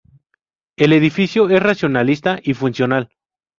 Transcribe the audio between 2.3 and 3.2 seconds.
y funcional.